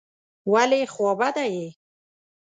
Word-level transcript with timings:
ولي 0.51 0.81
خوابدی 0.93 1.47
یې؟ 1.57 1.67